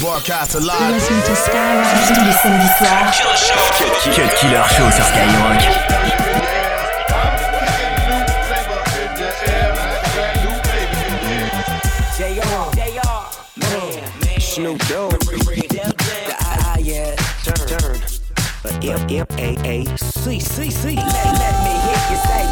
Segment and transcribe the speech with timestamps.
[0.00, 0.94] Broadcast alive.
[0.94, 1.84] Listen to Skyrock.
[2.08, 3.12] Tous les samedis soirs.
[4.14, 5.60] Cut Killer Show sur Skyrock.
[14.40, 17.14] Snoop Dogg, the I, yeah,
[17.44, 17.98] turn, turn,
[18.82, 20.40] M M A A C.
[20.40, 20.96] C C.
[20.96, 22.49] Let, let me hear you say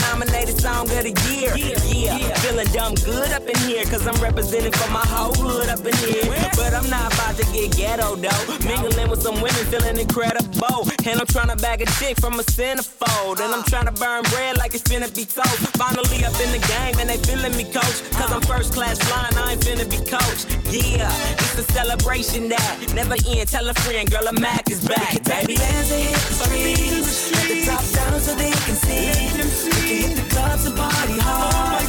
[0.00, 0.33] nominated
[0.74, 1.52] song of the year.
[1.56, 5.84] Yeah, feeling dumb good up in here, cause I'm representing for my whole hood up
[5.86, 6.24] in here.
[6.56, 8.44] But I'm not about to get ghetto though.
[8.66, 10.88] Mingling with some women, feeling incredible.
[11.06, 13.40] And I'm trying to bag a chick from a centerfold.
[13.40, 15.62] And I'm trying to burn bread like it's finna be toast.
[15.76, 17.98] Finally up in the game, and they feeling me, coach.
[18.18, 20.46] Cause I'm first class flying, I ain't finna be coached.
[20.72, 23.48] Yeah, it's a celebration that never end.
[23.48, 25.56] Tell a friend, girl, a Mac is back, baby.
[25.56, 29.04] Bands are hit the streets, let the top down so they can see.
[29.04, 31.86] We can hit the clubs and party hard.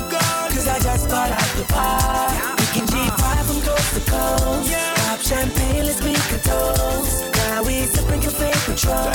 [0.51, 2.31] Cause I just got out the bar.
[2.59, 4.71] We can G5 from coast to coast.
[5.01, 7.31] Pop champagne, let's make a toast.
[7.35, 9.11] Now we sipping cafe control.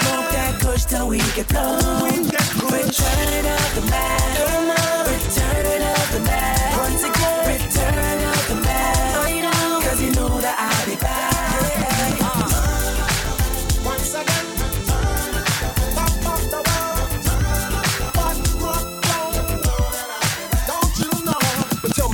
[0.00, 2.28] Smoke that kush till we get blown.
[2.72, 5.04] Return of the man.
[5.12, 6.78] Return of the man.
[6.78, 7.43] Once again,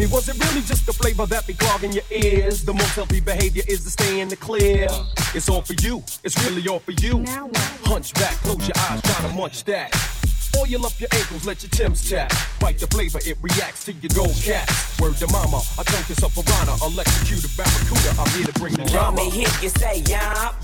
[0.01, 2.65] me, was it really just the flavor that be clogging your ears?
[2.65, 4.89] The most healthy behavior is to stay in the clear.
[5.35, 7.25] It's all for you, it's really all for you.
[7.85, 10.20] Hunch back, close your eyes, try to munch that.
[10.59, 12.33] Oil up your ankles, let your Tim's tap.
[12.59, 14.69] Bite the flavor, it reacts to your gold cat.
[15.01, 18.11] Word to mama, I dunk this up piranha, electrocute a barracuda.
[18.21, 20.57] I'm here to bring the Let me hear you say yup.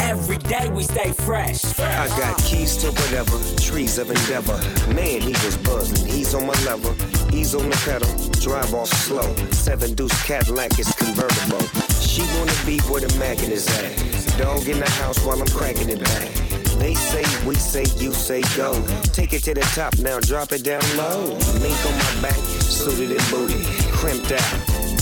[0.00, 1.78] Every day we stay fresh.
[1.80, 4.58] I got keys to whatever, trees of endeavor.
[4.94, 6.06] Man, he was buzzing.
[6.06, 6.94] He's on my level.
[7.30, 8.08] He's on the pedal,
[8.40, 9.34] drive off slow.
[9.50, 11.60] Seven deuce Cadillac is convertible.
[12.00, 14.36] She wanna be where the Mac in his ass.
[14.36, 16.45] Dog in the house while I'm cracking it back.
[16.78, 18.72] They say, we say, you say go.
[19.12, 21.34] Take it to the top now, drop it down low.
[21.60, 24.52] Mink on my back, suited and booty, crimped out,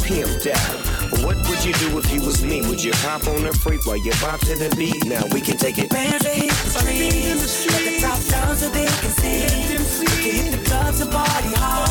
[0.06, 0.94] pimped out.
[1.24, 2.60] What would you do if you was me?
[2.68, 5.04] Would you hop on the freak while you bop to the beat?
[5.06, 5.90] Now we can take it.
[5.90, 10.00] Bands are hit the streets, let the top down so they can see.
[10.00, 11.83] We can hit the clubs and party hard.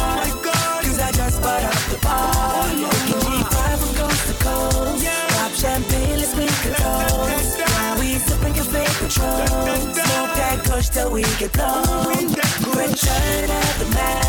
[10.84, 12.08] Kush till we get blown.
[12.10, 14.22] Return of the man.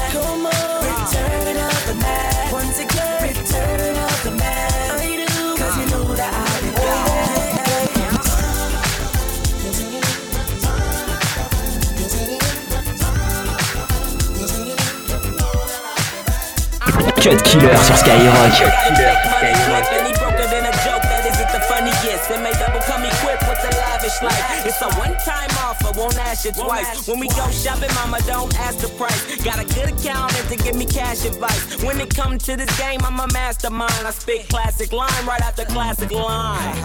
[0.84, 2.52] Return of the man.
[2.52, 5.26] Once again, return of the man.
[5.58, 6.32] Cause you know that.
[17.16, 19.43] Cut Killer sur Skyrock.
[26.34, 27.06] Ask you twice.
[27.06, 29.36] When we go shopping, mama, don't ask the price.
[29.44, 31.82] Got a good accountant to give me cash advice.
[31.84, 33.92] When it comes to this game, I'm a mastermind.
[34.04, 36.76] I spit classic line right after classic line.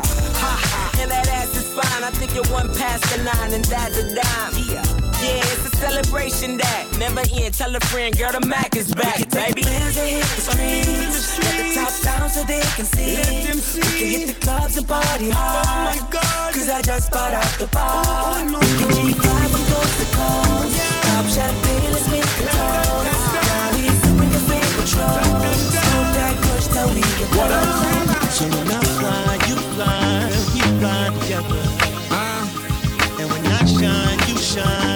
[0.41, 2.03] Ha, and that ass is fine.
[2.03, 4.53] I think you're one past the nine, and that's a dime.
[4.69, 5.08] Yeah.
[5.21, 7.53] Yeah, it's a celebration that never end.
[7.53, 9.63] Tell a friend, girl, the Mac is back, baby.
[9.63, 13.17] Bands that hit the streets, let the top down so they can see.
[13.17, 15.99] Let them We can hit the clubs and party oh hard.
[15.99, 16.19] my
[16.53, 18.03] Cause I just bought out the bar.
[18.07, 20.79] Oh, we can G5 from coast to coast.
[21.03, 23.19] Pop champagne, let's make a toast.
[23.43, 25.19] Now we sipping the fake control.
[25.19, 28.07] Smoke that kush till we get blown.
[28.31, 31.63] So when I fly, you fly, we fly together.
[32.07, 33.19] Uh-huh.
[33.19, 34.88] And when I shine, you shine, we shine forever.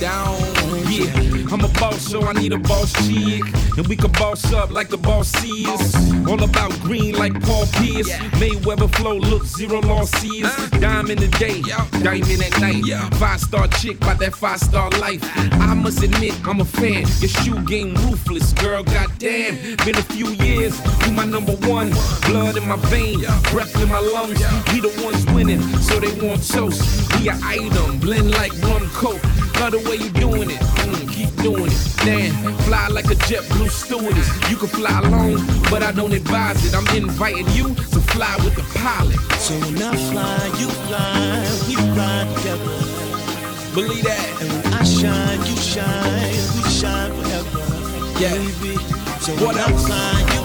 [0.00, 0.36] Down,
[0.90, 1.36] yeah.
[1.52, 3.42] I'm a boss, so I need a boss chick.
[3.78, 5.94] And we can boss up like the boss is.
[6.28, 8.10] All about green like Paul Pierce.
[8.40, 10.46] Mayweather flow, look, zero losses.
[11.06, 11.62] In the day,
[12.02, 12.84] diamond at night.
[13.14, 15.20] Five star chick by that five star life.
[15.52, 17.06] I must admit, I'm a fan.
[17.20, 19.76] Your shoe game ruthless, girl, goddamn.
[19.84, 20.74] Been a few years,
[21.06, 21.90] you my number one.
[22.26, 24.38] Blood in my veins, breath in my lungs.
[24.72, 26.82] We the ones winning, so they want toast.
[27.20, 29.22] We a item, blend like rum coke.
[29.60, 31.96] Love the way you doing it, mm, keep doing it.
[32.04, 34.28] Damn, fly like a jet blue stewardess.
[34.50, 36.74] You can fly alone, but I don't advise it.
[36.74, 39.18] I'm inviting you to fly with the pilot.
[39.40, 42.76] So when I fly, you fly, we fly together.
[43.74, 44.42] Believe that.
[44.42, 47.60] And when I shine, you shine, we shine forever.
[48.20, 48.34] Yeah.
[48.34, 48.76] Baby.
[49.20, 50.35] So What when I fly,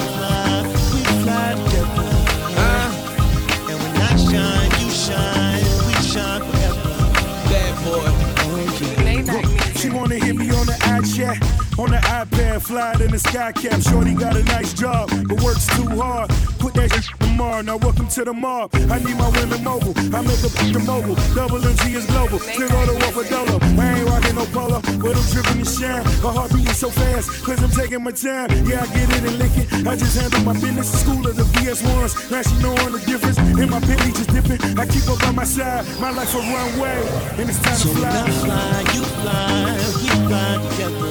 [10.11, 10.80] wanna hit me on the
[11.11, 13.81] on the iPad, fly in the sky cap.
[13.81, 16.29] Shorty got a nice job, but works too hard.
[16.55, 17.61] Put that shit tomorrow.
[17.61, 18.71] Now welcome to the mob.
[18.87, 19.91] I need my women mobile.
[20.15, 21.15] I make a the mobile.
[21.35, 22.39] Double MG is global.
[22.39, 23.59] Still order one for Dolo.
[23.59, 26.03] I ain't rocking no polo, but I'm dripping and shine.
[26.23, 28.47] My heart beating so fast, cause I'm taking my time.
[28.63, 29.67] Yeah, I get it and lick it.
[29.83, 30.87] I just handle my business.
[30.95, 32.31] School of the VS1s.
[32.31, 33.37] Now she knowing the difference.
[33.37, 34.63] And my penny just dipping.
[34.79, 35.83] I keep up by my side.
[35.99, 37.03] My life a runway.
[37.35, 38.15] And it's time So to fly.
[38.15, 41.10] I fly, you fly, we fly together.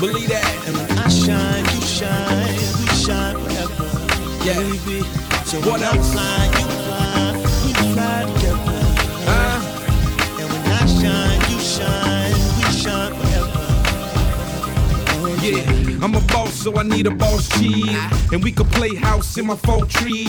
[0.00, 0.46] Believe that.
[0.66, 3.88] And when I shine, you shine, we shine forever.
[4.44, 4.58] Yeah.
[4.60, 5.02] Baby.
[5.46, 6.12] So What when I else?
[6.12, 7.32] fly, you fly,
[7.64, 8.82] we fly together.
[9.28, 9.82] Huh?
[10.40, 13.66] And when I shine, you shine, we shine forever.
[15.14, 15.62] Oh, Yeah,
[16.02, 17.86] I'm a boss, so I need a boss chick.
[18.32, 20.28] And we could play house in my four trees.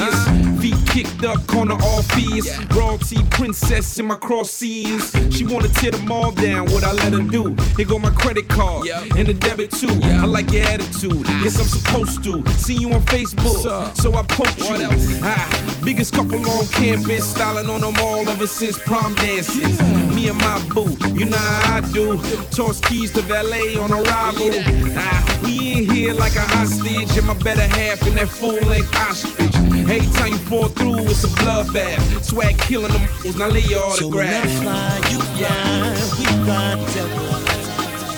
[0.61, 2.47] Feet kicked up, corner all fears.
[2.75, 5.11] Royalty princess in my cross seas.
[5.31, 7.55] She wanna tear them all down, what I let her do.
[7.75, 9.99] Here go my credit card and the debit too.
[10.03, 12.47] I like your attitude, yes I'm supposed to.
[12.51, 14.87] See you on Facebook, so I poke you.
[15.23, 19.79] Ah, biggest couple on campus, styling on them all ever since prom dances.
[20.13, 22.17] Me and my boo, you know how I do.
[22.51, 24.51] Toss keys to valet on arrival.
[24.95, 28.95] Ah, we in here like a hostage, and my better half in that full length
[28.95, 29.55] ostrich.
[29.55, 32.23] Every time you fall through, it's a bloodbath.
[32.23, 33.07] Swag killing them,
[33.37, 34.47] now lay your autograph.
[34.49, 37.33] So fly, you fly, we fly together.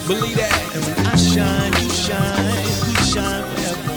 [0.08, 0.76] Believe that.
[0.76, 2.54] And when I shine, you shine,
[2.86, 3.96] we shine forever.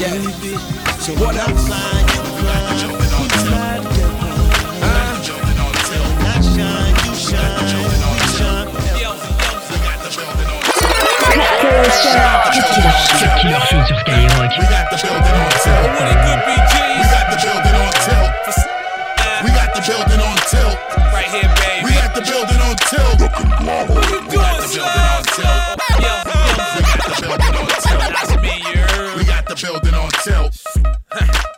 [0.00, 0.98] Yeah.
[1.00, 2.31] So What when I fly, you
[12.02, 14.58] Cut Killer Show sur Skyrock.
[14.58, 15.86] We got the building on tilt.
[15.94, 16.74] What it could be, G.
[16.98, 18.30] We got the building on tilt.
[19.44, 20.76] We got the building on tilt.
[21.14, 21.84] Right here, baby.
[21.86, 23.20] We got the building on tilt.
[23.22, 23.38] What
[24.02, 25.78] you We got the building on tilt.
[26.74, 28.10] We got the building on tilt.
[28.18, 28.82] That's me, you.
[29.16, 30.52] We got the building on tilt.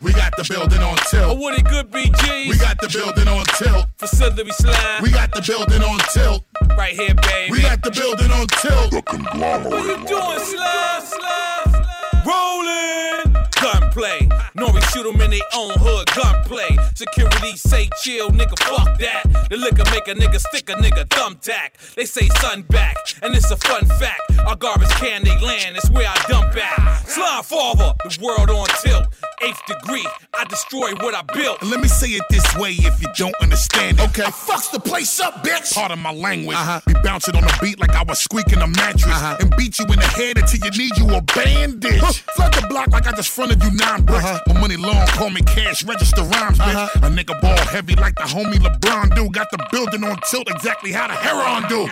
[0.03, 1.39] We got the building on Oh, tilt.
[1.39, 2.49] what it could be, G.
[2.51, 3.87] We got the building on tilt.
[3.97, 5.01] Facility slime.
[5.03, 6.45] We got the building on tilt.
[6.77, 7.53] Right here, baby.
[7.53, 8.93] We got the building on tilt.
[8.95, 12.25] What you doing, slime, slime?
[12.27, 13.37] Rolling.
[13.61, 14.29] Gunplay.
[14.57, 16.07] Nori shoot 'em in their own hood.
[16.15, 16.77] Gunplay.
[16.95, 19.25] Security say chill, nigga, fuck that.
[19.51, 21.95] The liquor make a nigga stick a nigga thumbtack.
[21.95, 24.21] They say sun back, and it's a fun fact.
[24.47, 27.04] Our garbage can they land, it's where I dump at.
[27.15, 29.07] Slime father, the world on tilt.
[29.41, 31.63] Eighth degree, I destroy what I built.
[31.63, 34.09] And let me say it this way if you don't understand it.
[34.09, 34.25] Okay.
[34.25, 35.73] I fucks the place up, bitch.
[35.75, 36.57] Part of my language.
[36.57, 36.81] Uh-huh.
[36.89, 39.07] We bounce it on the beat like I was squeaking a mattress.
[39.07, 39.37] Uh-huh.
[39.39, 42.01] And beat you in the head until you need you a bandage.
[42.01, 42.13] Huh.
[42.35, 44.25] Flood the block like I just fronted you nine bricks.
[44.25, 44.53] Uh-huh.
[44.53, 46.75] My money long, call me cash, register rhymes, bitch.
[46.75, 47.07] Uh-huh.
[47.07, 49.31] A nigga ball heavy like the homie LeBron do.
[49.31, 51.87] Got the building on tilt exactly how the Heron do.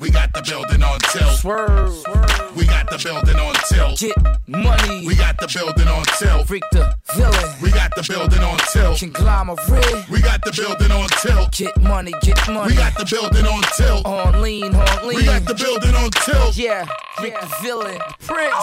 [0.00, 1.38] We got the building on tilt.
[1.38, 2.25] Swerve.
[2.56, 3.98] We got the building on tilt.
[3.98, 4.16] Get
[4.48, 5.06] money.
[5.06, 6.46] We got the building on tilt.
[6.46, 7.54] Freak the villain.
[7.60, 8.98] We got the building on tilt.
[8.98, 10.08] Conglomerate.
[10.08, 11.52] We got the building on tilt.
[11.52, 12.72] Get money, get money.
[12.72, 14.06] We got the building on tilt.
[14.06, 15.18] on lean, on lean.
[15.18, 16.56] We got the building on tilt.
[16.56, 16.86] Yeah,
[17.20, 18.54] Rick the villain, Prince.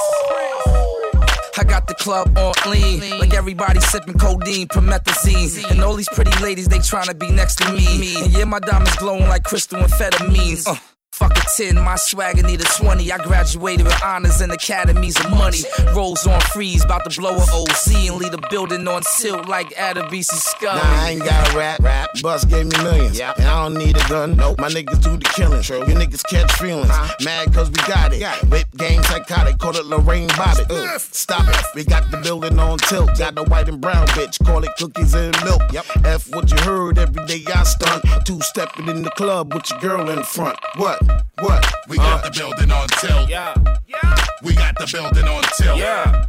[1.55, 6.35] I got the club on lean, like everybody sipping codeine, promethazine, and all these pretty
[6.43, 8.23] ladies they tryna be next to me.
[8.23, 10.67] And yeah, my diamonds glowing like crystal amphetamines.
[10.67, 10.75] Uh.
[11.13, 13.11] Fuck a 10, my swagger need a 20.
[13.11, 15.59] I graduated with honors and academies of money.
[15.93, 19.69] Rolls on freeze, about to blow a OZ and lead the building on tilt like
[19.75, 20.75] Adebisi Scum.
[20.75, 21.79] Nah, I ain't got a rap.
[21.81, 22.09] Rap.
[22.23, 23.19] Bus gave me millions.
[23.19, 23.33] Yeah.
[23.37, 24.35] And I don't need a gun.
[24.37, 24.57] Nope.
[24.57, 25.61] My niggas do the killing.
[25.61, 25.79] True.
[25.87, 26.89] You niggas catch feelings.
[27.23, 28.49] Mad cause we got it.
[28.49, 29.59] Whip game psychotic.
[29.59, 30.71] Call it Lorena Bobbitt.
[30.71, 31.63] Uh, stop it.
[31.75, 33.15] We got the building on tilt.
[33.19, 34.43] Got the white and brown bitch.
[34.43, 35.61] Call it cookies and milk.
[35.71, 35.85] Yep.
[36.05, 38.03] F what you heard every day I stunt.
[38.25, 40.57] Two stepping in the club with your girl in front.
[40.77, 41.02] What?
[41.39, 41.65] What?
[41.87, 43.29] We got the building on tilt.
[43.29, 43.53] Yeah,
[43.87, 44.15] Yeah.
[44.43, 45.77] We got the building on tilt.
[45.77, 46.25] yeah.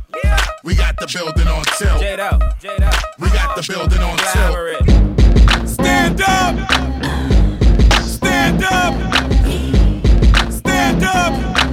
[0.64, 2.00] We got the building on tilt.
[2.00, 2.94] Jade out, Jade out.
[3.18, 5.68] We got the building on tilt.
[5.68, 6.56] Stand up!
[8.02, 8.94] Stand up!
[10.50, 11.63] Stand up!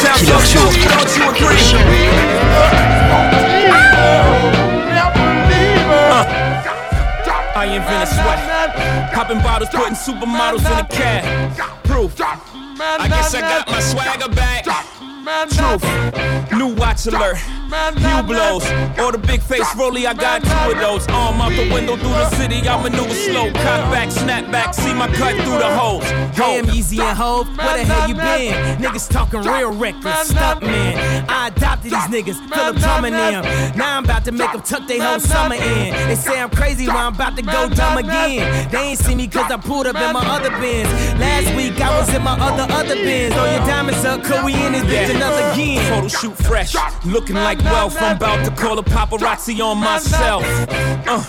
[0.00, 1.78] T'écoutes le Cut Killer Show.
[7.54, 9.12] I invent a sweat.
[9.12, 11.84] Popping bottles, putting supermodels in a cab.
[11.84, 12.14] Proof.
[12.18, 14.64] I guess I got my swagger back.
[15.50, 15.84] Truth.
[16.52, 17.36] New watch alert.
[17.70, 18.64] Blows.
[18.98, 21.06] Or the big face rolly, I got two of those.
[21.08, 23.50] Arm out the window through the city, I maneuver slow.
[23.52, 26.04] Cock back, snap back, see my cut through the holes.
[26.36, 28.78] Damn, easy and hope, where the hell you been?
[28.78, 31.24] Niggas talking real reckless, stuck man.
[31.28, 33.44] I adopted these niggas, Philip Drummond them.
[33.76, 35.92] Now I'm about to make them tuck their whole summer in.
[36.08, 38.70] They say I'm crazy, but I'm about to go dumb again.
[38.70, 40.88] They ain't see me cause I pulled up in my other Benz.
[41.18, 43.34] Last week I was in my other, other Benz.
[43.36, 45.80] Oh, your diamonds up, could we in this bitch another again?
[45.90, 47.96] Photo shoot fresh, looking like wealth.
[48.00, 50.44] I'm about to call a paparazzi on myself.
[51.06, 51.24] Uh,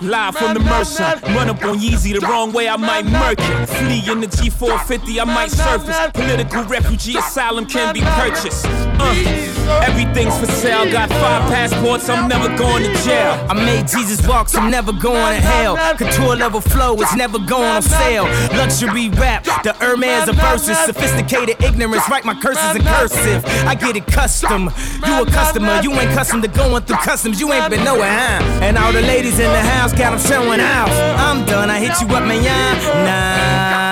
[0.00, 1.20] live from the Mercer.
[1.34, 3.66] Run up on Yeezy the wrong way, I might murk it.
[3.68, 5.96] Flee in the G450, I might surface.
[6.14, 8.66] Political refugee asylum can be purchased.
[8.66, 9.47] Uh,
[9.82, 10.90] everything's for sale.
[10.90, 13.32] Got five passports, I'm never going to jail.
[13.48, 15.76] I made Jesus walk, so I'm never going to hell.
[15.96, 18.24] Couture level flow it's never going on sale.
[18.56, 20.76] Luxury rap, the Hermes of verses.
[20.78, 23.44] Sophisticated ignorance, write my curses in cursive.
[23.66, 24.70] I get it custom.
[25.06, 27.40] You a customer, you ain't custom to going through customs.
[27.40, 28.42] You ain't been nowhere, huh?
[28.62, 30.90] And all the ladies in the house got them showing out.
[31.18, 32.38] I'm done, I hit you up, man.
[32.38, 33.87] Nah.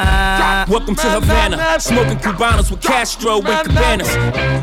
[0.68, 4.08] Welcome to Havana, smoking Cubanos with Castro and Cabanas.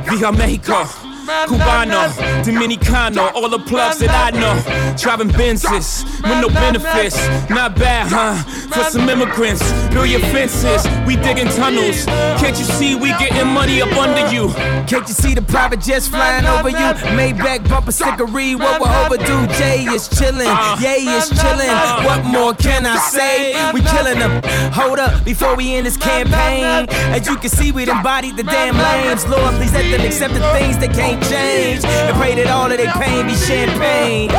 [0.10, 0.84] Via Mexico.
[1.24, 2.12] Cubano,
[2.44, 4.60] Dominicano, all the plugs that I know.
[4.98, 7.16] Driving Benzes with no benefits.
[7.50, 8.36] Not bad, huh?
[8.68, 10.84] For some immigrants, build your fences.
[11.08, 12.04] We digging tunnels.
[12.44, 14.50] Can't you see we getting money up under you?
[14.84, 16.92] Can't you see the private jets flying over you?
[17.16, 19.48] Maybach bumper stickery, what we're overdue.
[19.56, 22.04] Jay is chillin', Yay is chillin'.
[22.04, 23.54] What more can I say?
[23.72, 24.42] We killing them.
[24.74, 26.88] Hold up, before we end this campaign.
[27.14, 29.26] As you can see, we embodied the damn lambs.
[29.28, 31.84] Lord, please let them accept the things they can't change.
[31.86, 34.30] And pray that all of their pain be champagne.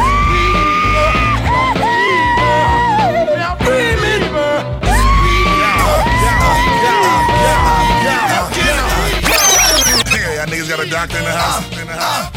[10.34, 11.64] Y'all niggas got a doctor in the house.
[11.80, 12.30] In the house.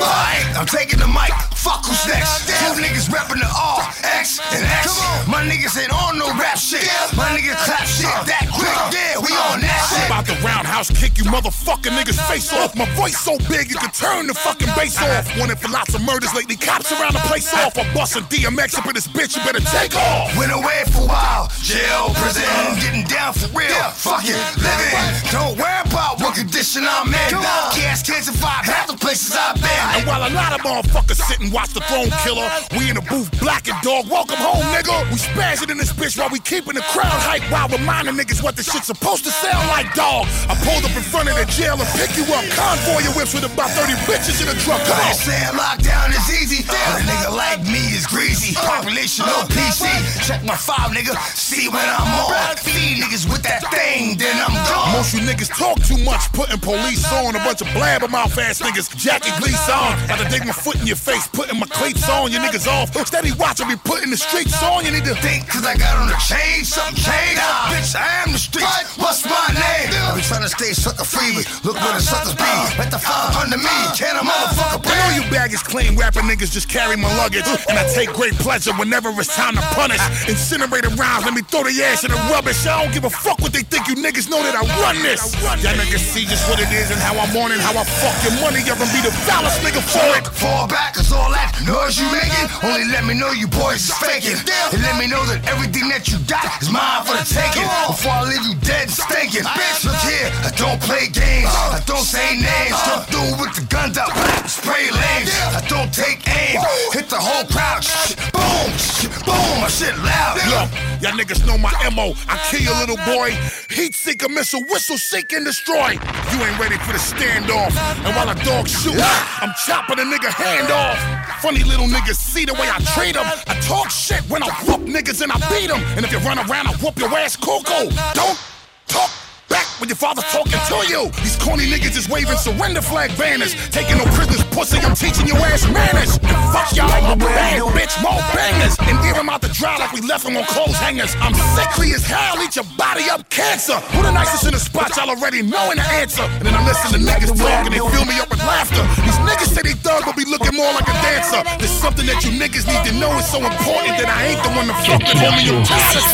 [0.00, 1.49] Alright, I'm taking the mic.
[1.60, 2.48] Fuck who's next?
[2.48, 3.84] Two niggas rapping the R,
[4.16, 4.96] X, and X.
[5.28, 6.88] My niggas ain't on no rap shit.
[7.12, 8.72] My niggas clap shit that quick.
[8.96, 10.08] Yeah, we on that shit.
[10.08, 12.72] about the roundhouse kick you motherfucking niggas face off.
[12.76, 15.28] My voice so big you can turn the fucking bass off.
[15.36, 17.76] Wanted for lots of murders lately, cops around the place off.
[17.76, 20.32] I'm busting DMX up in this bitch, you better take off.
[20.40, 21.52] Went away for a while.
[21.60, 22.48] Jail, prison,
[22.80, 23.84] getting down for real.
[24.00, 24.96] Fuck it, living.
[25.28, 27.30] Don't worry about what condition I'm in.
[27.76, 29.84] Gas can't survive half the places I've been.
[29.92, 32.46] And while a lot of motherfuckers sit and watch the throne killer,
[32.78, 34.06] we in the booth blacking dog.
[34.08, 34.94] Welcome home, nigga.
[35.10, 38.56] We spazzing in this bitch while we keeping the crowd hype while reminding niggas what
[38.56, 40.26] the shit's supposed to sound like, dog.
[40.46, 42.46] I pulled up in front of the jail and pick you up.
[42.54, 44.80] Convoy your whips with about 30 bitches in a truck.
[44.86, 45.14] Come on.
[45.14, 48.54] saying lockdown is easy, but a nigga like me is greasy.
[48.54, 49.90] Population no PC.
[50.26, 51.14] Check my five, nigga.
[51.34, 52.56] See when I'm on.
[52.62, 54.92] Feed niggas with that thing, then I'm gone.
[54.94, 57.34] Most you niggas talk too much, putting police on.
[57.34, 59.96] A bunch of blabbermouth ass niggas, Jackie Gleason on.
[60.06, 62.30] Got to dig my foot in your face, putting my cleats on.
[62.30, 62.92] Your niggas off.
[63.08, 64.84] Steady watching me putting the streets on.
[64.84, 67.40] You need to think, cause I got on the chain, something changed.
[67.72, 68.68] Bitch, I am the street.
[69.00, 69.88] What's my name?
[70.04, 71.40] I be trying to stay sucker free.
[71.40, 72.52] but Look where the suckers be.
[72.76, 73.64] Let the fuck under me.
[73.64, 77.48] Uh, Can a motherfucker I know you baggage clean, rapping niggas just carry my luggage.
[77.72, 80.02] And I take great pleasure whenever it's time to punish.
[80.28, 82.66] Incinerated rounds, let me throw the ass in the rubbish.
[82.66, 83.88] I don't give a fuck what they think.
[83.88, 85.32] You niggas know that I run this.
[85.40, 88.16] Y'all niggas see just what it is and how I'm on it, how I fuck
[88.28, 90.28] your money up and be the foulest nigga for it.
[90.36, 93.94] Fall back, cause all that noise you making only let me know you boys is
[93.96, 94.36] faking.
[94.72, 97.64] And let me know that everything that you got is mine for the taking.
[97.88, 99.46] Before I leave you dead and stinking.
[99.46, 101.48] Bitch, look here, I don't play games.
[101.48, 102.76] Uh, I don't say names.
[102.84, 104.12] Come through with the guns out,
[104.48, 105.32] spray lanes.
[105.56, 106.60] I don't take aim.
[106.92, 107.84] Hit the whole crowd.
[108.32, 110.36] Boom, shh, boom, my shit loud.
[110.52, 110.68] Look,
[111.00, 112.12] y'all niggas know my MO.
[112.28, 113.32] I kill your little boy.
[113.70, 115.96] Heat seeker missile, whistle, seek and destroy.
[116.32, 117.72] You ain't ready for the standoff.
[118.04, 121.19] And while a dog shoot, I'm chopping a nigga hand off.
[121.40, 123.26] Funny little niggas see the way I treat them.
[123.46, 125.82] I talk shit when I whoop niggas and I beat them.
[125.96, 127.88] And if you run around, I whoop your ass, Coco.
[128.14, 128.38] Don't
[128.86, 129.10] talk
[129.50, 131.10] back when your father's talking to you.
[131.20, 133.52] These corny niggas is waving surrender flag banners.
[133.70, 136.16] Taking no prisoners, pussy, I'm teaching your ass manners.
[136.22, 138.78] And fuck y'all, I'm bad bitch, more bangers.
[138.80, 141.12] And air them out the dry like we left them on clothes hangers.
[141.18, 143.76] I'm sickly as hell, eat your body up cancer.
[143.92, 146.22] Who the nicest in the spot, y'all already knowing the answer.
[146.22, 148.86] And then I listen to niggas talk and they fill me up with laughter.
[149.30, 151.42] These niggas say they thug, but be looking more like a dancer.
[151.58, 154.50] There's something that you niggas need to know is so important that I ain't the
[154.50, 155.46] one to fuck with homie.
[155.46, 155.62] You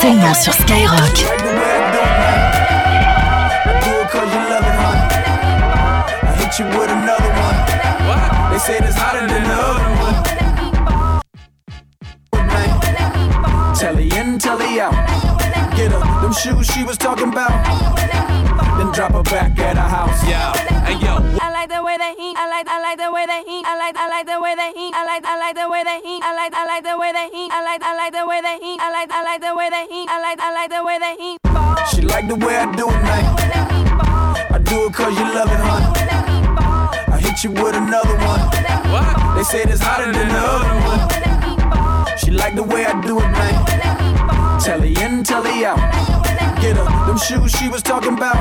[0.00, 1.16] Seulement sur Skyrock.
[1.16, 1.24] It
[4.12, 4.96] you love it, huh?
[6.22, 7.58] I hit you with another one.
[8.04, 8.52] What?
[8.52, 10.16] They say it's hotter than the other one.
[13.74, 14.92] Telly in, telly out.
[15.76, 17.52] Get her, them shoes she was talking about.
[18.78, 20.22] Then drop her back at her house.
[20.28, 20.52] Yeah,
[20.84, 21.45] hey yo.
[21.66, 23.96] Like the way that he, I like, I like the way that he, I like,
[23.98, 26.30] I like the way that he, I like, I like the way that he, I
[26.30, 28.78] like, I like the way that he, I like, I like the way that he,
[28.78, 31.18] I like, I like the way that he, I like, I like the way that
[31.18, 31.30] he.
[31.90, 33.26] She like the way I do it, man.
[34.54, 37.10] I do it cause you love it, huh?
[37.10, 38.46] I hit you with another one.
[39.34, 41.02] They say it's hotter than the other one.
[42.14, 44.60] She like the way I do it, man.
[44.62, 45.82] Telly in, telly out.
[46.62, 48.38] Get her, them shoes she was talking about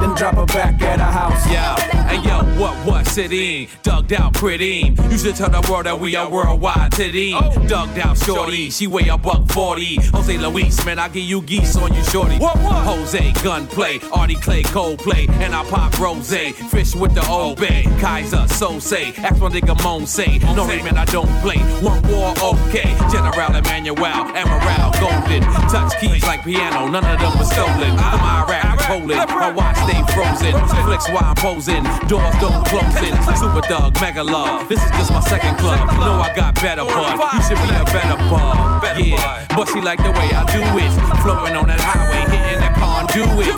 [0.00, 1.50] then drop her back at her house.
[1.50, 3.68] Yeah, and yo, what what's it in?
[3.82, 4.94] Dugged out pretty.
[5.10, 7.32] You should tell the world that we are worldwide today.
[7.34, 7.50] Oh.
[7.66, 9.96] Dugged out shorty, she weigh a buck forty.
[10.12, 12.38] Jose Luis, man, I give you geese on you, shorty.
[12.38, 12.84] What, what?
[12.84, 16.24] Jose, gunplay, Artie Clay, Coldplay, and I pop rose.
[16.24, 17.60] Fish with the old oh.
[17.60, 19.12] bay, Kaiser, so say.
[19.18, 20.38] Ask my nigga Moan say.
[20.54, 21.58] No, man, I don't play.
[21.80, 22.96] One war, okay.
[23.12, 24.04] General Emmanuel,
[24.34, 25.42] Emerald, Golden.
[25.70, 27.96] Touch keys like piano, none of them was stolen.
[27.96, 29.28] From Iraq, Poland,
[29.64, 30.52] I stay frozen.
[30.84, 33.14] Flex while I'm posing, doors don't close in.
[33.36, 34.68] Super Thug, Mega Love.
[34.68, 35.80] This is just my second club.
[35.98, 38.84] Know I got better, but you should be a better bug.
[38.98, 40.92] Yeah, but she like the way I do it.
[41.22, 43.56] Flowing on that highway, hitting that conduit.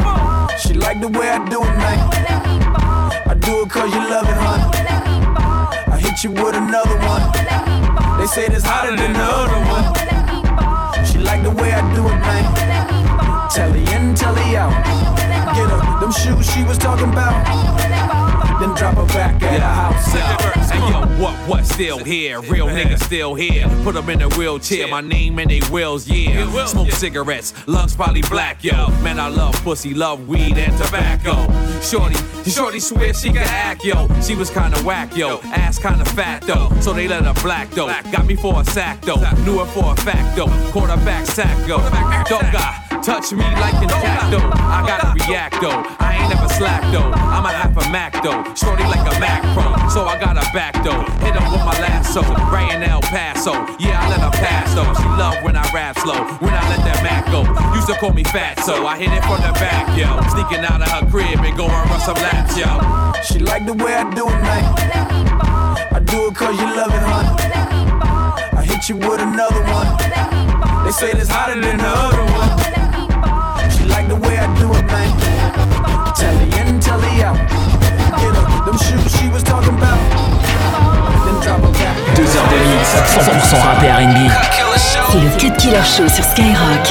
[0.60, 1.98] She like the way I do it, man.
[3.28, 5.92] I do it cause you love it, huh?
[5.92, 8.18] I hit you with another one.
[8.18, 11.04] They say it's hotter than the other one.
[11.04, 12.95] She like the way I do it, man.
[13.56, 15.16] Telly in, telly out
[15.56, 17.44] get her them shoes she was talking about.
[18.60, 19.58] Then drop her back at yeah.
[19.60, 20.14] her house.
[20.14, 20.72] Yeah.
[20.74, 22.40] And yo, what, what, still here?
[22.42, 23.68] Real niggas still here.
[23.82, 26.66] Put them in a wheelchair, my name in they wheels, yeah.
[26.66, 28.88] Smoke cigarettes, lungs probably black, yo.
[29.02, 31.34] Man, I love pussy, love weed and tobacco.
[31.80, 32.16] Shorty,
[32.50, 34.08] shorty swear she can act, yo.
[34.20, 35.40] She was kinda whack, yo.
[35.44, 36.70] Ass kinda fat, though.
[36.80, 37.88] So they let her black, though.
[38.10, 39.20] Got me for a sack, though.
[39.44, 40.48] Knew it for a fact, though.
[40.72, 41.78] Quarterback sack, go.
[42.28, 44.42] Don't got Touch me like intacto.
[44.66, 45.86] I gotta react though.
[46.02, 47.06] I ain't never slack though.
[47.06, 48.42] I'm a half a Mac though.
[48.58, 49.62] Shorty like a Mac Pro.
[49.94, 51.06] So I got her back though.
[51.22, 52.22] Hit her with my lasso.
[52.50, 53.52] Right in El Paso.
[53.78, 54.90] Yeah, I let her pass though.
[54.98, 56.18] She love when I rap slow.
[56.42, 57.46] When I let that Mac go.
[57.78, 60.10] Used to call me fat, so I hit it from the back, yo.
[60.34, 62.66] Sneaking out of her crib and go and run some laps, yo.
[63.22, 64.66] She like the way I do it, man.
[65.94, 68.58] I do it cause you love it, huh?
[68.58, 69.94] I hit you with another one.
[70.82, 72.35] They say it's hotter than the other one
[74.16, 75.10] the way I do it, man.
[76.16, 77.36] Telly in, telly out.
[77.36, 79.98] Get her, them shoes she was talking about.
[81.24, 81.96] Then drop back.
[82.16, 82.86] Deux heures de mix,
[83.18, 84.18] 100% rap et R&B.
[85.10, 86.86] C'est le Cut Killer Show sur Skyrock.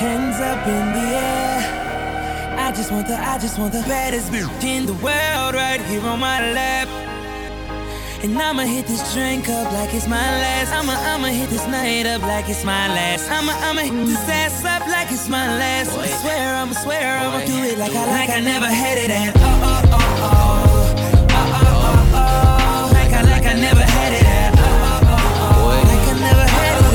[0.00, 1.60] Hands up in the air.
[2.58, 6.04] I just want the, I just want the baddest bitch in the world right here
[6.06, 6.88] on my lap.
[8.20, 10.72] And I'ma hit this drink up like it's my last.
[10.72, 13.30] I'ma, I'ma hit this night up like it's my last.
[13.30, 15.96] I'ma, I'ma hit this ass up like it's my last.
[15.96, 19.36] I swear, I'ma swear, I'ma do it like I, like I never had it at.
[19.36, 20.26] Oh, oh, oh,
[22.14, 22.90] oh.
[22.92, 25.22] Like I, like I never had it oh, oh,
[25.54, 25.78] oh.
[25.86, 26.90] Like I never had it.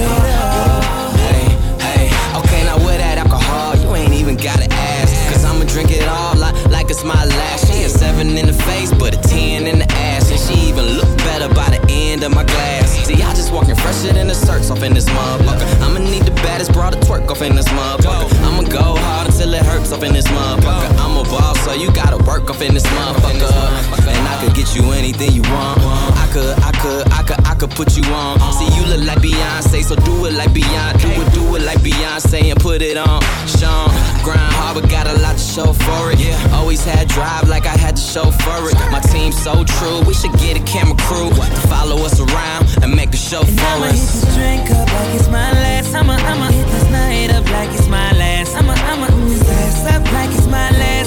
[1.23, 1.47] Hey,
[1.88, 2.12] hey.
[2.39, 2.75] Okay, now
[3.23, 5.31] alcohol, you ain't even gotta ask.
[5.31, 7.71] Cause I'ma drink it all like, like it's my last.
[7.71, 10.12] She a seven in the face, but a ten in the ass.
[10.53, 12.91] She even look better by the end of my glass.
[13.05, 15.65] See, I just walking fresher than the search off in this motherfucker.
[15.81, 18.29] I'ma need the baddest broad to twerk off in this motherfucker.
[18.45, 20.89] I'ma go hard until it hurts off in this motherfucker.
[20.99, 23.49] I'm a boss, so you gotta work off in this motherfucker.
[24.07, 25.79] And I could get you anything you want.
[25.81, 28.39] I could, I could, I could, I could put you on.
[28.53, 31.01] See, you look like Beyonce, so do it like Beyonce.
[31.01, 33.21] Do it, do it like Beyonce and put it on.
[35.53, 36.19] Show for it.
[36.19, 36.57] Yeah.
[36.57, 38.75] Always had drive like I had to show for it.
[38.91, 42.95] My team's so true, we should get a camera crew to follow us around and
[42.95, 43.93] make a show and for I'ma us.
[43.93, 45.93] hit this drink up like it's my last.
[45.93, 48.55] I'ma, I'ma hit this night up like it's my last.
[48.55, 51.02] I'ma, I'ma hit this ass up like it's my last.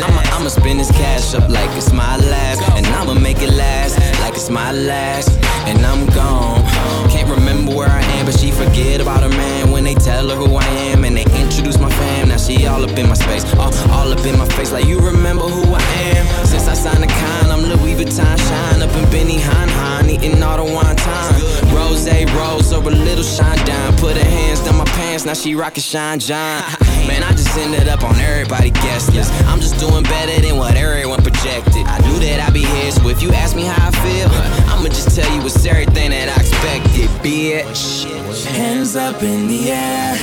[0.00, 2.62] I'ma, I'ma spin this cash up like it's my last.
[2.76, 5.28] And I'ma make it last like it's my last.
[5.66, 6.62] And I'm gone.
[7.10, 10.36] Can't remember where I am, but she forget about her man when they tell her
[10.36, 11.04] who I am.
[11.04, 12.28] And they introduce my fam.
[12.28, 13.44] Now she all up in my space.
[13.54, 15.82] All, all up in my face like you remember who I
[16.14, 16.46] am.
[16.46, 19.72] Since I signed the con, I'm Louis Vuitton shine up in Benihana.
[20.08, 21.34] Eating all the wine time.
[21.74, 23.96] Rose, rose, or a little shine down.
[23.96, 26.62] Put her hands down my pants, now she rockin' shine John.
[27.06, 29.32] Man, I just ended up on everybody guest list.
[29.46, 31.86] I'm just doing better than what everyone projected.
[31.86, 34.28] I knew that I'd be here, so if you ask me how I feel,
[34.72, 38.04] I'ma just tell you it's everything that I expected, bitch.
[38.46, 40.16] Hands up in the air.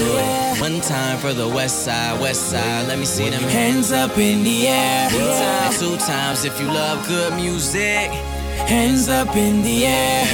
[0.60, 2.88] One time for the west side, west side.
[2.88, 5.10] Let me see them Hands up in the air.
[5.12, 8.12] And two times if you love good music.
[8.68, 10.26] Hands up in the air.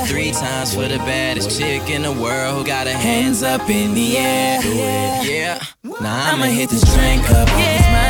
[0.00, 3.68] And three times for the baddest chick in the world who got a Hands up
[3.68, 4.60] in the air.
[5.24, 5.60] Yeah.
[6.00, 7.48] Nah, I'ma hit this drink up.
[7.48, 8.03] like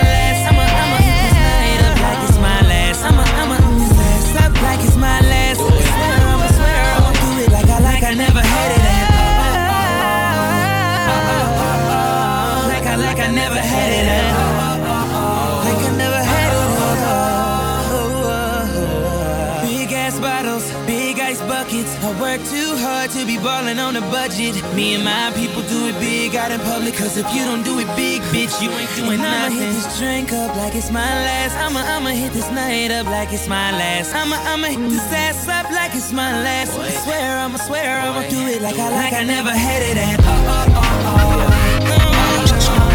[30.74, 31.56] like it's my last.
[31.56, 34.12] I'ma, I'ma hit this night up like it's my last.
[34.12, 36.76] I'ma, I'ma hit this ass up like it's my last.
[36.76, 40.18] I swear, I'ma swear, I'ma do it like I, like I never had it at.
[40.18, 41.06] Oh, oh, oh, oh.
[41.06, 42.02] oh,
[42.34, 42.90] oh, oh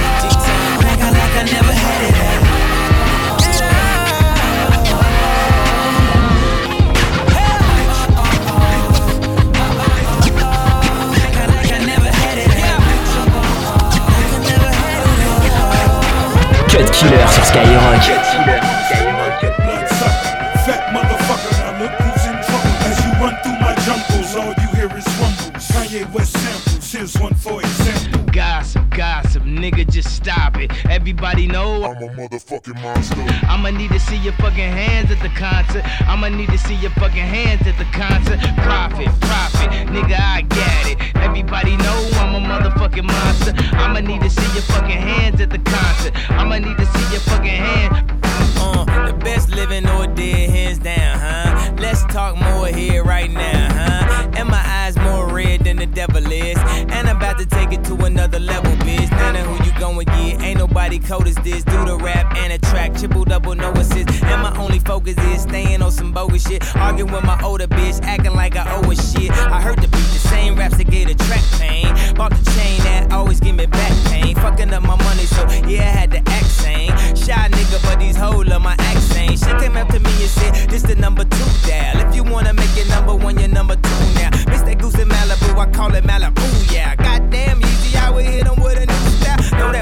[0.83, 2.39] like I, like I never had it at.
[16.69, 18.03] Cut Killer Skyrock.
[20.65, 22.73] Fat motherfucker, now look who's in trouble.
[22.85, 25.67] As you run through my jungles, all you hear is rumbles.
[25.71, 28.21] Kanye West samples, here's one for example.
[28.31, 30.48] Gossip, gossip, nigga, just stop it.
[30.89, 33.21] Everybody know I'm a motherfucking monster.
[33.47, 35.84] I'ma need to see your fucking hands at the concert.
[36.08, 38.39] I'ma need to see your fucking hands at the concert.
[38.58, 41.15] Profit, profit, nigga, I get it.
[41.17, 43.54] Everybody know I'm a motherfucking monster.
[43.78, 46.13] I'ma need to see your fucking hands at the concert.
[46.32, 48.12] I'ma need to see your fucking hand.
[48.58, 51.71] Uh, the best living or dead, hands down, huh?
[51.78, 54.30] Let's talk more here right now, huh?
[54.36, 56.58] And my eyes more red than the devil is.
[56.58, 59.10] And I'm about to take it to another level, bitch.
[59.12, 61.63] None of who you going get, ain't nobody cold as this.
[61.63, 64.09] Do the rap and a track, triple double, no assist.
[64.23, 66.63] And my only focus is staying on some bogus shit.
[66.75, 69.31] Arguing with my older bitch, acting like I owe a shit.
[69.31, 71.87] I heard the beat, the same raps that gave the track pain.
[72.15, 74.35] Bought the chain that always give me back pain.
[74.35, 76.91] Fucking up my money, so yeah, I had to act sane.
[77.15, 79.39] Shy nigga, but these hoes love my accent.
[79.39, 82.07] She came up to me and said, This the number two dial.
[82.07, 84.29] If you wanna make it number one, you're number two now.
[84.49, 86.98] Miss that goose in Malibu, I call it Malibu, yeah.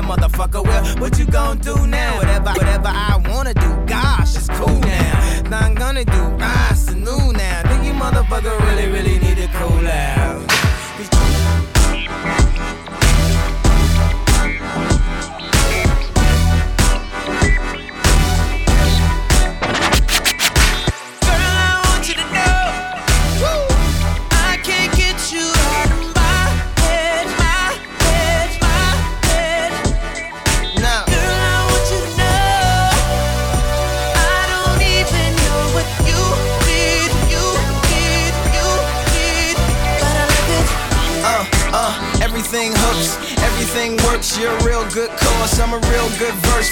[0.07, 0.83] Motherfucker well.
[1.01, 2.17] What you gon' do now?
[2.17, 5.07] Whatever, whatever I wanna do, gosh, it's cool now.
[5.51, 7.61] I'm gonna do, ah, it's new now.
[7.67, 10.16] Think you motherfucker really, really need to cool out.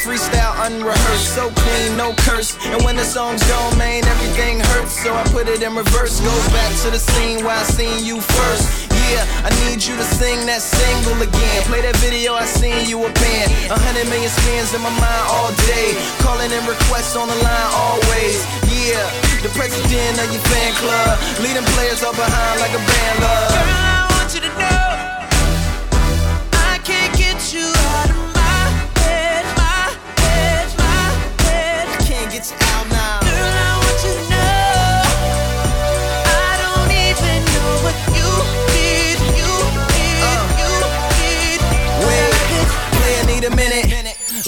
[0.06, 2.54] Freestyle unrehearsed, so clean, no curse.
[2.70, 5.02] And when the songs go, man, everything hurts.
[5.02, 6.22] So I put it in reverse.
[6.22, 8.86] Go back to the scene where I seen you first.
[8.94, 11.58] Yeah, I need you to sing that single again.
[11.66, 13.50] Play that video, I seen you a band.
[13.74, 15.98] A hundred million spins in my mind all day.
[16.22, 18.46] Calling in requests on the line always.
[18.70, 19.10] Yeah,
[19.42, 21.18] the president of your fan club.
[21.42, 23.85] Leading players all behind like a band love.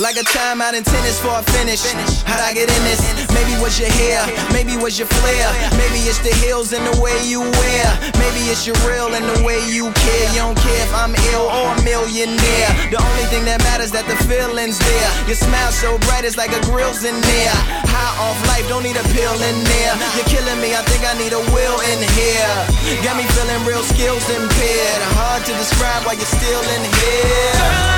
[0.07, 1.83] Like a timeout in tennis for a finish.
[2.23, 3.03] How'd I get in this?
[3.35, 4.23] Maybe was your hair,
[4.55, 5.51] maybe was your flair.
[5.75, 7.87] Maybe it's the heels and the way you wear.
[8.15, 10.27] Maybe it's your real and the way you care.
[10.31, 12.71] You don't care if I'm ill or a millionaire.
[12.87, 15.09] The only thing that matters that the feeling's there.
[15.27, 17.57] Your smile so bright, it's like a grill's in there.
[17.91, 19.93] High off life, don't need a pill in there.
[20.15, 22.55] You're killing me, I think I need a will in here.
[23.03, 25.01] Got me feeling real skills impaired.
[25.19, 27.96] Hard to describe why you're still in here.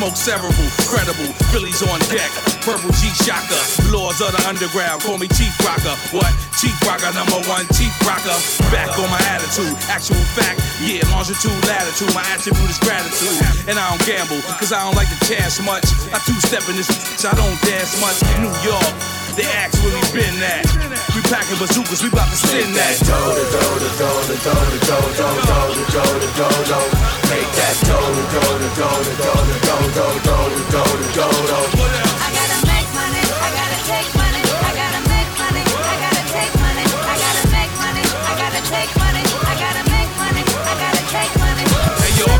[0.00, 2.32] Smoke cerebral, credible, Phillies on deck,
[2.64, 3.60] purple G shocker,
[3.92, 5.92] lords of the underground, call me Chief Rocker.
[6.16, 6.32] What?
[6.56, 8.32] Chief Rocker, number one Chief Rocker.
[8.72, 12.08] Back on my attitude, actual fact, yeah, longitude, latitude.
[12.16, 15.84] My attribute is gratitude, and I don't gamble, cause I don't like to chance much.
[16.16, 16.88] I two step in this,
[17.20, 18.24] so I don't dance much.
[18.40, 18.96] New York,
[19.36, 20.66] they ask where we been at.
[21.14, 22.98] We packing bazookas, we about to send that.
[22.98, 26.62] Take that dough, the dough, the dough, the dough, the dough, dough, dough, dough, dough,
[26.66, 26.90] dough.
[27.30, 30.94] Take that dough, the dough, the dough, the dough, the dough, dough, dough, the dough,
[30.98, 31.78] the dough, dough.
[31.80, 32.70] I gotta.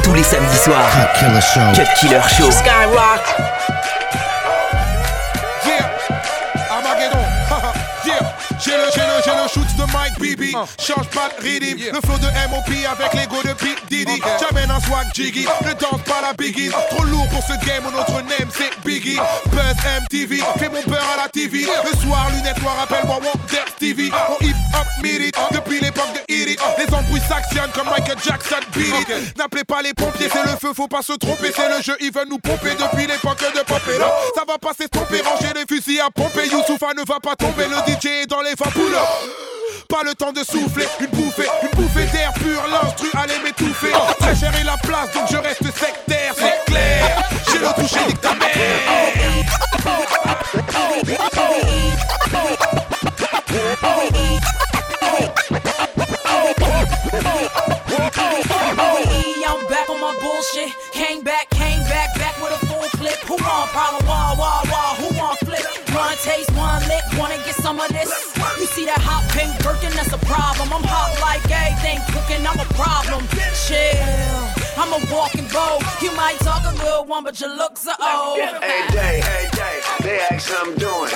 [0.02, 3.59] Tous les samedis soirs, Cut Killer Show, Cut Killer Show, Skyrock.
[10.52, 11.92] Change pas de rythme.
[11.92, 14.20] Le flow de MOP avec l'ego de Pete Diddy.
[14.40, 15.46] J'amène un swag jiggy.
[15.64, 16.70] Ne danse pas la biggie.
[16.90, 19.18] Trop lourd pour ce game où notre name c'est Biggie.
[19.46, 20.42] Buzz MTV.
[20.58, 21.60] Fais mon beurre à la TV.
[21.60, 24.10] Le soir, lunettes noires, appelle-moi Wonder Stevie.
[24.28, 25.36] On hip hop mid it.
[25.52, 26.60] Depuis l'époque de It.
[26.78, 29.36] Les embrouilles s'actionnent comme Michael Jackson beat it.
[29.36, 31.52] N'appelez pas les pompiers, c'est le feu, faut pas se tromper.
[31.54, 34.10] C'est le jeu, ils veulent nous pomper depuis l'époque de Popera.
[34.34, 36.46] Ça va pas s'estomper, ranger les fusils à pomper.
[36.46, 38.96] Youssoufa ne va pas tomber, le DJ est dans les vapoules.
[39.88, 43.92] Pas le temps de souffler, une bouffée, une bouffée d'air pur, l'instru allait m'étouffer.
[44.18, 47.22] Très cher est la place, donc je reste sectaire, c'est clair.
[47.50, 48.34] J'ai le toucher, nique ta
[60.10, 60.72] on bullshit.
[60.92, 63.18] Came back, came back, back with a full clip.
[63.28, 64.06] Who want problem?
[64.06, 64.94] Wah, wah, wah.
[64.96, 65.64] Who want flip?
[65.94, 67.04] One taste, one lick.
[67.18, 67.49] Wanna get
[68.70, 69.90] see that hot pink Birkin?
[69.98, 70.70] That's a problem.
[70.70, 72.46] I'm hot like anything cooking.
[72.46, 73.26] I'm a problem.
[73.66, 74.60] Chill.
[74.78, 75.82] I'm a walking bow.
[76.00, 78.38] You might talk a good one, but your looks are old.
[78.62, 81.10] Hey, day, hey, day, they ask how I'm doing.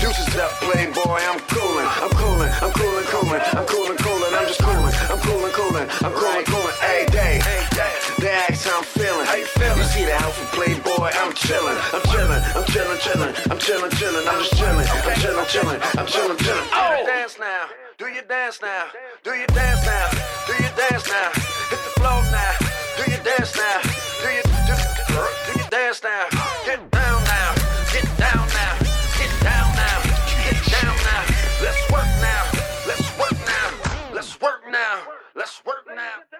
[0.00, 4.60] Deuces up, playboy, I'm coolin', I'm coolin', I'm coolin', coolin', I'm coolin', coolin', I'm just
[4.60, 6.74] coolin', I'm coolin', coolin', I'm coolin', coolin'.
[6.80, 9.26] Hey, day, hey, day, they ask how I'm feeling.
[9.26, 9.76] How you feeling?
[9.76, 11.76] You see the house alpha playboy, I'm chilling.
[11.92, 13.34] I'm chilling, I'm chilling, chilling.
[13.52, 14.24] I'm chilling, chilling.
[14.26, 14.88] I'm just chilling.
[14.88, 15.80] I'm chilling, chilling.
[16.00, 16.68] I'm chilling, chilling.
[16.72, 17.04] Oh!
[17.04, 17.68] Dance now.
[17.98, 18.88] Do your dance now.
[19.22, 20.08] Do your dance now.
[20.48, 21.28] Do your dance now.
[21.68, 22.56] Hit the floor now.
[22.96, 23.84] Do your dance now.
[23.84, 24.74] Do your do,
[25.12, 26.24] do, do your dance now.
[26.64, 27.52] Get down now.
[27.92, 28.72] Get down now.
[29.20, 29.98] Get down now.
[30.40, 31.22] Get down now.
[31.60, 32.42] Let's work now.
[32.88, 33.68] Let's work now.
[34.16, 35.04] Let's work now.
[35.36, 36.35] Let's work now.